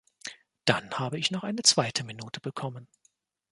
[0.65, 2.87] Dann habe ich noch eine zweite Minute bekommen.